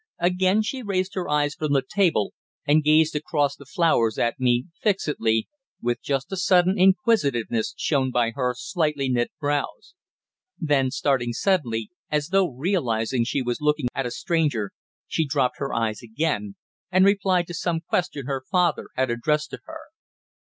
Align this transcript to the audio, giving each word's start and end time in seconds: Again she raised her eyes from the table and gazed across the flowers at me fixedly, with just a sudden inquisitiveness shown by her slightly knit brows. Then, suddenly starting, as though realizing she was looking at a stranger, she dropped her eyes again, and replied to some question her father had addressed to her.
Again 0.17 0.63
she 0.63 0.81
raised 0.81 1.13
her 1.13 1.29
eyes 1.29 1.53
from 1.53 1.73
the 1.73 1.83
table 1.87 2.33
and 2.65 2.83
gazed 2.83 3.15
across 3.15 3.55
the 3.55 3.67
flowers 3.67 4.17
at 4.17 4.39
me 4.39 4.65
fixedly, 4.81 5.47
with 5.79 6.01
just 6.01 6.31
a 6.31 6.37
sudden 6.37 6.75
inquisitiveness 6.79 7.75
shown 7.77 8.09
by 8.09 8.31
her 8.31 8.55
slightly 8.57 9.09
knit 9.09 9.29
brows. 9.39 9.93
Then, 10.57 10.89
suddenly 10.89 11.33
starting, 11.33 11.87
as 12.09 12.29
though 12.29 12.49
realizing 12.49 13.25
she 13.25 13.43
was 13.43 13.61
looking 13.61 13.89
at 13.93 14.07
a 14.07 14.09
stranger, 14.09 14.71
she 15.07 15.27
dropped 15.27 15.59
her 15.59 15.71
eyes 15.71 16.01
again, 16.01 16.55
and 16.91 17.05
replied 17.05 17.45
to 17.45 17.53
some 17.53 17.79
question 17.81 18.25
her 18.25 18.41
father 18.51 18.87
had 18.95 19.11
addressed 19.11 19.51
to 19.51 19.59
her. 19.65 19.81